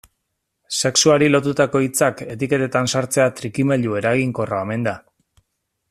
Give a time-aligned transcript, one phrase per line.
[0.87, 4.97] Sexuari lotutako hitzak etiketetan sartzea trikimailu eraginkorra omen da.